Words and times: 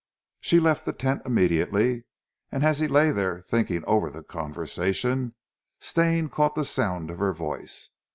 She 0.39 0.59
left 0.59 0.85
the 0.85 0.93
tent 0.93 1.21
immediately, 1.27 2.05
and 2.51 2.63
as 2.63 2.79
he 2.79 2.87
lay 2.87 3.11
there 3.11 3.43
thinking 3.47 3.83
over 3.85 4.09
the 4.09 4.23
conversation, 4.23 5.35
Stane 5.79 6.27
caught 6.27 6.55
the 6.55 6.65
sound 6.65 7.11
of 7.11 7.19
her 7.19 7.33
voice. 7.33 7.89